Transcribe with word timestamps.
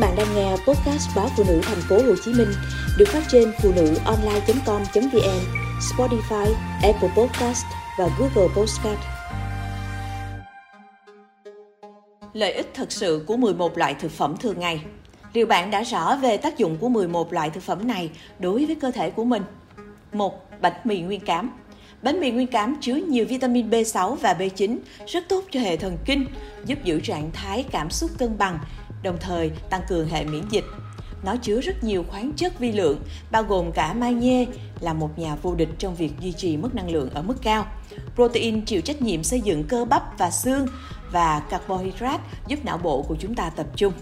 bạn 0.00 0.16
đang 0.16 0.34
nghe 0.34 0.50
podcast 0.50 1.16
báo 1.16 1.28
phụ 1.36 1.44
nữ 1.48 1.60
thành 1.62 1.80
phố 1.88 1.96
Hồ 1.96 2.14
Chí 2.24 2.32
Minh 2.32 2.48
được 2.98 3.08
phát 3.08 3.22
trên 3.28 3.52
phụ 3.62 3.72
nữ 3.76 3.94
online.com.vn, 4.04 5.40
Spotify, 5.80 6.52
Apple 6.82 7.08
Podcast 7.16 7.64
và 7.98 8.08
Google 8.18 8.54
Podcast. 8.56 8.98
Lợi 12.32 12.52
ích 12.52 12.70
thực 12.74 12.92
sự 12.92 13.24
của 13.26 13.36
11 13.36 13.78
loại 13.78 13.94
thực 13.94 14.10
phẩm 14.10 14.36
thường 14.36 14.60
ngày. 14.60 14.80
Liệu 15.32 15.46
bạn 15.46 15.70
đã 15.70 15.82
rõ 15.82 16.16
về 16.16 16.36
tác 16.36 16.58
dụng 16.58 16.76
của 16.80 16.88
11 16.88 17.32
loại 17.32 17.50
thực 17.50 17.62
phẩm 17.62 17.86
này 17.86 18.10
đối 18.38 18.66
với 18.66 18.74
cơ 18.74 18.90
thể 18.90 19.10
của 19.10 19.24
mình? 19.24 19.42
1. 20.12 20.60
Bánh 20.60 20.80
mì 20.84 21.00
nguyên 21.00 21.20
cám 21.20 21.50
Bánh 22.02 22.20
mì 22.20 22.30
nguyên 22.30 22.46
cám 22.46 22.76
chứa 22.80 22.94
nhiều 22.94 23.26
vitamin 23.28 23.70
B6 23.70 24.14
và 24.14 24.36
B9, 24.38 24.78
rất 25.06 25.24
tốt 25.28 25.44
cho 25.50 25.60
hệ 25.60 25.76
thần 25.76 25.98
kinh, 26.04 26.26
giúp 26.64 26.78
giữ 26.84 27.00
trạng 27.00 27.30
thái 27.32 27.64
cảm 27.70 27.90
xúc 27.90 28.10
cân 28.18 28.38
bằng, 28.38 28.58
đồng 29.02 29.16
thời 29.20 29.50
tăng 29.70 29.82
cường 29.88 30.08
hệ 30.08 30.24
miễn 30.24 30.42
dịch. 30.50 30.64
Nó 31.22 31.36
chứa 31.36 31.60
rất 31.60 31.84
nhiều 31.84 32.04
khoáng 32.08 32.32
chất 32.36 32.58
vi 32.58 32.72
lượng, 32.72 33.00
bao 33.30 33.42
gồm 33.42 33.72
cả 33.72 33.92
magie, 33.92 34.46
là 34.80 34.92
một 34.92 35.18
nhà 35.18 35.36
vô 35.42 35.54
địch 35.54 35.68
trong 35.78 35.94
việc 35.94 36.12
duy 36.20 36.32
trì 36.32 36.56
mức 36.56 36.74
năng 36.74 36.90
lượng 36.90 37.10
ở 37.10 37.22
mức 37.22 37.36
cao. 37.42 37.66
Protein 38.14 38.64
chịu 38.64 38.80
trách 38.80 39.02
nhiệm 39.02 39.24
xây 39.24 39.40
dựng 39.40 39.64
cơ 39.64 39.84
bắp 39.84 40.18
và 40.18 40.30
xương 40.30 40.66
và 41.12 41.40
carbohydrate 41.40 42.22
giúp 42.46 42.64
não 42.64 42.78
bộ 42.78 43.02
của 43.02 43.16
chúng 43.20 43.34
ta 43.34 43.50
tập 43.50 43.66
trung. 43.76 43.92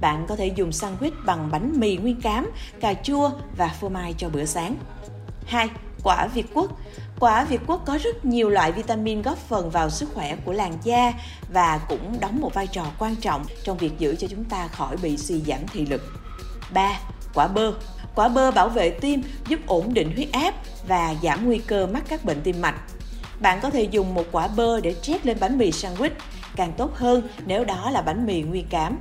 Bạn 0.00 0.26
có 0.28 0.36
thể 0.36 0.46
dùng 0.46 0.70
sandwich 0.70 1.24
bằng 1.26 1.48
bánh 1.52 1.72
mì 1.76 1.96
nguyên 1.96 2.20
cám, 2.20 2.50
cà 2.80 2.94
chua 2.94 3.30
và 3.56 3.68
phô 3.68 3.88
mai 3.88 4.14
cho 4.18 4.28
bữa 4.28 4.44
sáng. 4.44 4.76
2. 5.46 5.68
Quả 6.02 6.26
Việt 6.26 6.54
Quất 6.54 6.70
Quả 7.20 7.44
Việt 7.44 7.60
Quất 7.66 7.80
có 7.86 7.98
rất 8.02 8.24
nhiều 8.24 8.50
loại 8.50 8.72
vitamin 8.72 9.22
góp 9.22 9.38
phần 9.38 9.70
vào 9.70 9.90
sức 9.90 10.08
khỏe 10.14 10.36
của 10.44 10.52
làn 10.52 10.72
da 10.82 11.12
và 11.52 11.80
cũng 11.88 12.20
đóng 12.20 12.40
một 12.40 12.54
vai 12.54 12.66
trò 12.66 12.86
quan 12.98 13.16
trọng 13.16 13.44
trong 13.64 13.78
việc 13.78 13.98
giữ 13.98 14.16
cho 14.16 14.26
chúng 14.30 14.44
ta 14.44 14.68
khỏi 14.68 14.96
bị 14.96 15.16
suy 15.16 15.40
giảm 15.40 15.58
thị 15.72 15.86
lực. 15.86 16.02
3. 16.72 17.00
Quả 17.34 17.48
bơ 17.48 17.72
Quả 18.14 18.28
bơ 18.28 18.50
bảo 18.50 18.68
vệ 18.68 18.90
tim, 18.90 19.22
giúp 19.48 19.60
ổn 19.66 19.94
định 19.94 20.12
huyết 20.14 20.32
áp 20.32 20.54
và 20.88 21.14
giảm 21.22 21.46
nguy 21.46 21.58
cơ 21.58 21.86
mắc 21.86 22.02
các 22.08 22.24
bệnh 22.24 22.40
tim 22.44 22.60
mạch. 22.60 22.80
Bạn 23.40 23.58
có 23.62 23.70
thể 23.70 23.82
dùng 23.82 24.14
một 24.14 24.24
quả 24.32 24.48
bơ 24.48 24.80
để 24.80 24.94
trét 25.02 25.26
lên 25.26 25.36
bánh 25.40 25.58
mì 25.58 25.70
sandwich, 25.70 26.10
càng 26.56 26.72
tốt 26.76 26.94
hơn 26.94 27.28
nếu 27.46 27.64
đó 27.64 27.90
là 27.90 28.02
bánh 28.02 28.26
mì 28.26 28.42
nguyên 28.42 28.66
cám. 28.70 28.98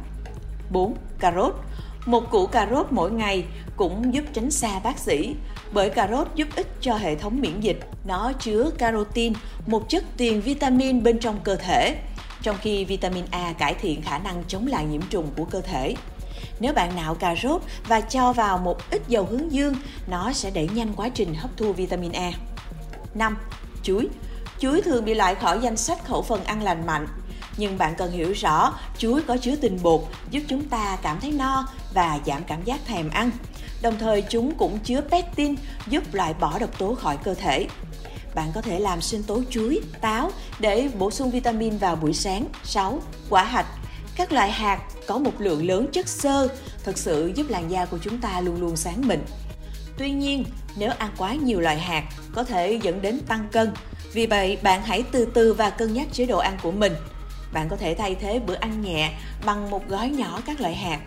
4. 0.71 0.95
Cà 1.19 1.31
rốt 1.35 1.55
một 2.05 2.31
củ 2.31 2.47
cà 2.47 2.67
rốt 2.71 2.87
mỗi 2.91 3.11
ngày 3.11 3.45
cũng 3.75 4.13
giúp 4.13 4.23
tránh 4.33 4.51
xa 4.51 4.79
bác 4.79 4.99
sĩ, 4.99 5.35
bởi 5.73 5.89
cà 5.89 6.07
rốt 6.11 6.27
giúp 6.35 6.47
ích 6.55 6.67
cho 6.81 6.95
hệ 6.95 7.15
thống 7.15 7.41
miễn 7.41 7.59
dịch. 7.59 7.79
Nó 8.05 8.31
chứa 8.39 8.69
carotin, 8.77 9.33
một 9.67 9.89
chất 9.89 10.03
tiền 10.17 10.41
vitamin 10.41 11.03
bên 11.03 11.19
trong 11.19 11.39
cơ 11.43 11.55
thể, 11.55 11.95
trong 12.41 12.57
khi 12.61 12.85
vitamin 12.85 13.25
A 13.31 13.53
cải 13.53 13.73
thiện 13.73 14.01
khả 14.01 14.17
năng 14.17 14.43
chống 14.47 14.67
lại 14.67 14.85
nhiễm 14.85 15.01
trùng 15.09 15.27
của 15.37 15.45
cơ 15.45 15.61
thể. 15.61 15.95
Nếu 16.59 16.73
bạn 16.73 16.95
nạo 16.95 17.15
cà 17.15 17.35
rốt 17.35 17.61
và 17.87 18.01
cho 18.01 18.33
vào 18.33 18.57
một 18.57 18.91
ít 18.91 19.01
dầu 19.07 19.25
hướng 19.25 19.51
dương, 19.51 19.75
nó 20.07 20.33
sẽ 20.33 20.51
đẩy 20.51 20.69
nhanh 20.75 20.93
quá 20.95 21.09
trình 21.09 21.33
hấp 21.33 21.57
thu 21.57 21.73
vitamin 21.73 22.11
A. 22.11 22.31
5. 23.15 23.37
Chuối 23.83 24.07
Chuối 24.59 24.81
thường 24.81 25.05
bị 25.05 25.13
loại 25.13 25.35
khỏi 25.35 25.59
danh 25.61 25.77
sách 25.77 26.05
khẩu 26.05 26.21
phần 26.21 26.43
ăn 26.43 26.63
lành 26.63 26.85
mạnh 26.85 27.07
nhưng 27.59 27.77
bạn 27.77 27.93
cần 27.97 28.11
hiểu 28.11 28.31
rõ 28.31 28.73
chuối 28.97 29.21
có 29.27 29.37
chứa 29.37 29.55
tinh 29.55 29.79
bột 29.83 30.01
giúp 30.31 30.41
chúng 30.47 30.65
ta 30.65 30.97
cảm 31.01 31.19
thấy 31.19 31.31
no 31.31 31.67
và 31.93 32.19
giảm 32.25 32.43
cảm 32.43 32.63
giác 32.63 32.79
thèm 32.85 33.09
ăn. 33.09 33.31
Đồng 33.81 33.97
thời 33.99 34.21
chúng 34.21 34.55
cũng 34.55 34.79
chứa 34.79 35.01
pectin 35.01 35.55
giúp 35.87 36.13
loại 36.13 36.33
bỏ 36.33 36.59
độc 36.59 36.79
tố 36.79 36.95
khỏi 36.95 37.17
cơ 37.23 37.33
thể. 37.33 37.67
Bạn 38.35 38.51
có 38.55 38.61
thể 38.61 38.79
làm 38.79 39.01
sinh 39.01 39.23
tố 39.23 39.41
chuối, 39.49 39.81
táo 40.01 40.31
để 40.59 40.89
bổ 40.99 41.11
sung 41.11 41.31
vitamin 41.31 41.77
vào 41.77 41.95
buổi 41.95 42.13
sáng. 42.13 42.45
6. 42.63 43.01
Quả 43.29 43.43
hạch 43.43 43.65
các 44.15 44.31
loại 44.31 44.51
hạt 44.51 44.79
có 45.07 45.17
một 45.17 45.41
lượng 45.41 45.67
lớn 45.67 45.87
chất 45.91 46.07
xơ 46.07 46.47
thực 46.83 46.97
sự 46.97 47.31
giúp 47.35 47.45
làn 47.49 47.71
da 47.71 47.85
của 47.85 47.97
chúng 47.97 48.17
ta 48.17 48.41
luôn 48.41 48.61
luôn 48.61 48.75
sáng 48.75 49.07
mịn. 49.07 49.19
Tuy 49.97 50.11
nhiên, 50.11 50.43
nếu 50.77 50.91
ăn 50.97 51.11
quá 51.17 51.33
nhiều 51.33 51.59
loại 51.59 51.79
hạt 51.79 52.03
có 52.35 52.43
thể 52.43 52.79
dẫn 52.83 53.01
đến 53.01 53.19
tăng 53.27 53.47
cân. 53.51 53.71
Vì 54.13 54.25
vậy, 54.25 54.57
bạn 54.63 54.81
hãy 54.83 55.03
từ 55.11 55.25
từ 55.25 55.53
và 55.53 55.69
cân 55.69 55.93
nhắc 55.93 56.07
chế 56.13 56.25
độ 56.25 56.37
ăn 56.37 56.57
của 56.63 56.71
mình. 56.71 56.93
Bạn 57.53 57.69
có 57.69 57.75
thể 57.75 57.95
thay 57.95 58.15
thế 58.15 58.39
bữa 58.39 58.53
ăn 58.53 58.81
nhẹ 58.81 59.11
bằng 59.45 59.69
một 59.69 59.87
gói 59.87 60.09
nhỏ 60.09 60.41
các 60.45 60.61
loại 60.61 60.75
hạt. 60.75 60.99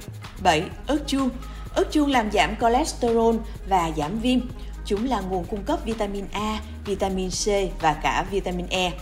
7. 0.42 0.62
Ớt 0.86 0.98
chuông 1.06 1.30
Ớt 1.74 1.92
chuông 1.92 2.10
làm 2.10 2.30
giảm 2.32 2.56
cholesterol 2.60 3.36
và 3.68 3.90
giảm 3.96 4.18
viêm. 4.18 4.40
Chúng 4.86 5.08
là 5.08 5.20
nguồn 5.20 5.44
cung 5.44 5.62
cấp 5.62 5.78
vitamin 5.84 6.24
A, 6.32 6.60
vitamin 6.84 7.30
C 7.30 7.46
và 7.80 7.92
cả 7.92 8.24
vitamin 8.30 8.66
E. 8.66 8.92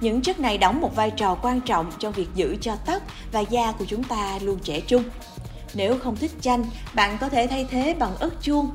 Những 0.00 0.22
chất 0.22 0.40
này 0.40 0.58
đóng 0.58 0.80
một 0.80 0.96
vai 0.96 1.10
trò 1.10 1.34
quan 1.34 1.60
trọng 1.60 1.92
trong 1.98 2.12
việc 2.12 2.28
giữ 2.34 2.56
cho 2.60 2.76
tóc 2.86 3.02
và 3.32 3.40
da 3.40 3.72
của 3.72 3.84
chúng 3.84 4.04
ta 4.04 4.38
luôn 4.42 4.58
trẻ 4.62 4.80
trung. 4.80 5.04
Nếu 5.74 5.98
không 5.98 6.16
thích 6.16 6.30
chanh, 6.40 6.64
bạn 6.94 7.18
có 7.20 7.28
thể 7.28 7.46
thay 7.46 7.66
thế 7.70 7.94
bằng 7.98 8.16
ớt 8.16 8.30
chuông 8.42 8.70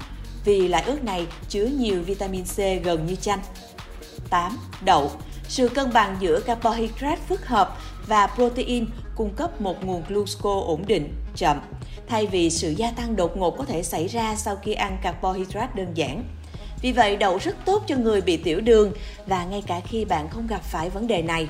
vì 0.46 0.68
loại 0.68 0.84
ớt 0.84 1.04
này 1.04 1.28
chứa 1.50 1.66
nhiều 1.66 2.04
vitamin 2.04 2.44
C 2.44 2.58
gần 2.84 3.06
như 3.06 3.16
chanh. 3.16 3.40
8. 4.30 4.58
Đậu 4.86 5.12
sự 5.48 5.70
cân 5.70 5.94
bằng 5.94 6.18
giữa 6.20 6.40
carbohydrate 6.40 7.22
phức 7.28 7.48
hợp 7.48 7.78
và 8.08 8.28
protein 8.28 8.86
cung 9.16 9.30
cấp 9.36 9.62
một 9.62 9.86
nguồn 9.86 10.04
glucose 10.08 10.66
ổn 10.68 10.84
định, 10.88 11.14
chậm, 11.36 11.60
thay 12.08 12.28
vì 12.28 12.50
sự 12.50 12.70
gia 12.78 12.92
tăng 12.92 13.16
đột 13.16 13.38
ngột 13.38 13.58
có 13.58 13.66
thể 13.66 13.84
xảy 13.84 14.08
ra 14.08 14.36
sau 14.36 14.56
khi 14.56 14.74
ăn 14.74 14.98
carbohydrate 15.04 15.74
đơn 15.76 15.88
giản. 15.94 16.24
Vì 16.82 16.92
vậy, 16.92 17.18
đậu 17.18 17.38
rất 17.38 17.56
tốt 17.66 17.84
cho 17.88 17.96
người 17.96 18.22
bị 18.22 18.38
tiểu 18.38 18.62
đường 18.62 18.92
và 19.28 19.46
ngay 19.46 19.64
cả 19.68 19.80
khi 19.80 20.06
bạn 20.06 20.30
không 20.30 20.48
gặp 20.48 20.62
phải 20.64 20.90
vấn 20.90 21.08
đề 21.08 21.22
này. 21.22 21.48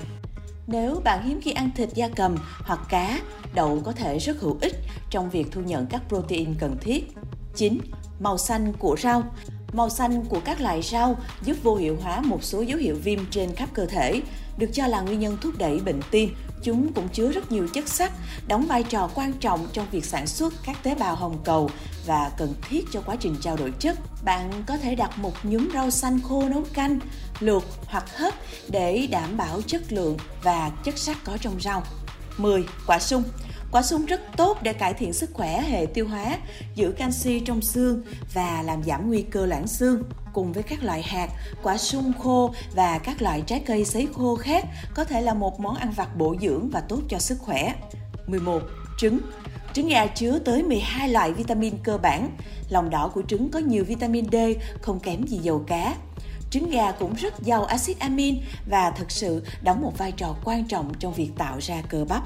Nếu 0.67 1.01
bạn 1.03 1.27
hiếm 1.27 1.41
khi 1.41 1.51
ăn 1.51 1.69
thịt 1.75 1.89
da 1.93 2.09
cầm 2.15 2.35
hoặc 2.59 2.79
cá, 2.89 3.19
đậu 3.53 3.81
có 3.85 3.91
thể 3.91 4.17
rất 4.19 4.39
hữu 4.39 4.57
ích 4.61 4.75
trong 5.09 5.29
việc 5.29 5.47
thu 5.51 5.61
nhận 5.61 5.85
các 5.85 6.01
protein 6.09 6.55
cần 6.59 6.77
thiết. 6.81 7.03
9. 7.55 7.77
Màu 8.19 8.37
xanh 8.37 8.73
của 8.79 8.95
rau 8.99 9.23
Màu 9.73 9.89
xanh 9.89 10.25
của 10.25 10.39
các 10.45 10.61
loại 10.61 10.81
rau 10.81 11.17
giúp 11.43 11.57
vô 11.63 11.75
hiệu 11.75 11.97
hóa 12.01 12.21
một 12.21 12.43
số 12.43 12.61
dấu 12.61 12.79
hiệu 12.79 12.95
viêm 13.03 13.19
trên 13.31 13.55
khắp 13.55 13.69
cơ 13.73 13.85
thể, 13.85 14.21
được 14.57 14.69
cho 14.73 14.87
là 14.87 15.01
nguyên 15.01 15.19
nhân 15.19 15.37
thúc 15.41 15.53
đẩy 15.57 15.79
bệnh 15.79 16.01
tim. 16.11 16.35
Chúng 16.63 16.93
cũng 16.93 17.09
chứa 17.09 17.31
rất 17.31 17.51
nhiều 17.51 17.67
chất 17.73 17.87
sắt, 17.87 18.11
đóng 18.47 18.65
vai 18.65 18.83
trò 18.83 19.09
quan 19.13 19.33
trọng 19.33 19.67
trong 19.73 19.87
việc 19.91 20.05
sản 20.05 20.27
xuất 20.27 20.53
các 20.65 20.83
tế 20.83 20.95
bào 20.95 21.15
hồng 21.15 21.37
cầu 21.43 21.69
và 22.05 22.31
cần 22.37 22.53
thiết 22.69 22.85
cho 22.91 23.01
quá 23.01 23.15
trình 23.19 23.35
trao 23.41 23.55
đổi 23.55 23.71
chất. 23.79 23.97
Bạn 24.23 24.63
có 24.67 24.77
thể 24.77 24.95
đặt 24.95 25.17
một 25.17 25.33
nhúm 25.43 25.69
rau 25.73 25.89
xanh 25.89 26.19
khô 26.21 26.49
nấu 26.49 26.63
canh, 26.73 26.99
luộc 27.39 27.63
hoặc 27.85 28.17
hấp 28.17 28.33
để 28.69 29.07
đảm 29.11 29.37
bảo 29.37 29.61
chất 29.61 29.81
lượng 29.89 30.17
và 30.43 30.71
chất 30.83 30.97
sắt 30.97 31.17
có 31.23 31.37
trong 31.37 31.61
rau. 31.61 31.83
10. 32.37 32.63
Quả 32.87 32.99
sung 32.99 33.23
Quả 33.73 33.81
sung 33.81 34.05
rất 34.05 34.21
tốt 34.37 34.57
để 34.63 34.73
cải 34.73 34.93
thiện 34.93 35.13
sức 35.13 35.29
khỏe 35.33 35.61
hệ 35.61 35.85
tiêu 35.85 36.07
hóa, 36.07 36.37
giữ 36.75 36.91
canxi 36.91 37.39
trong 37.39 37.61
xương 37.61 38.01
và 38.33 38.61
làm 38.61 38.83
giảm 38.83 39.07
nguy 39.07 39.21
cơ 39.21 39.45
loãng 39.45 39.67
xương. 39.67 40.03
Cùng 40.33 40.53
với 40.53 40.63
các 40.63 40.83
loại 40.83 41.03
hạt, 41.03 41.29
quả 41.63 41.77
sung 41.77 42.13
khô 42.19 42.53
và 42.75 42.99
các 42.99 43.21
loại 43.21 43.41
trái 43.41 43.63
cây 43.65 43.85
sấy 43.85 44.07
khô 44.13 44.35
khác 44.35 44.65
có 44.95 45.03
thể 45.03 45.21
là 45.21 45.33
một 45.33 45.59
món 45.59 45.75
ăn 45.75 45.91
vặt 45.91 46.17
bổ 46.17 46.35
dưỡng 46.41 46.69
và 46.69 46.81
tốt 46.81 47.01
cho 47.09 47.19
sức 47.19 47.39
khỏe. 47.39 47.73
11. 48.27 48.61
Trứng 48.97 49.19
Trứng 49.73 49.87
gà 49.87 50.05
chứa 50.05 50.39
tới 50.39 50.63
12 50.63 51.09
loại 51.09 51.33
vitamin 51.33 51.73
cơ 51.83 51.97
bản. 51.97 52.29
Lòng 52.69 52.89
đỏ 52.89 53.11
của 53.13 53.21
trứng 53.27 53.51
có 53.51 53.59
nhiều 53.59 53.85
vitamin 53.85 54.25
D, 54.31 54.35
không 54.81 54.99
kém 54.99 55.27
gì 55.27 55.37
dầu 55.37 55.63
cá. 55.67 55.95
Trứng 56.49 56.69
gà 56.69 56.91
cũng 56.91 57.13
rất 57.13 57.33
giàu 57.41 57.65
axit 57.65 57.99
amin 57.99 58.41
và 58.69 58.91
thực 58.91 59.11
sự 59.11 59.45
đóng 59.61 59.81
một 59.81 59.97
vai 59.97 60.11
trò 60.11 60.35
quan 60.43 60.65
trọng 60.65 60.93
trong 60.99 61.13
việc 61.13 61.29
tạo 61.37 61.57
ra 61.59 61.81
cơ 61.89 62.05
bắp. 62.09 62.23